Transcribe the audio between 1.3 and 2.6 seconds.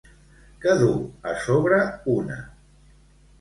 a sobre una?